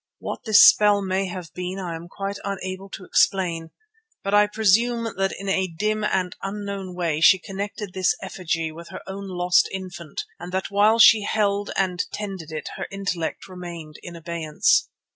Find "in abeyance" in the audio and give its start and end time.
14.01-14.89